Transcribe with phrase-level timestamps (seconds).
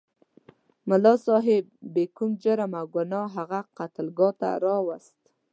[0.89, 1.63] ملا صاحب
[1.93, 5.17] بې کوم جرم او ګناه هغه قتلګاه ته راوست.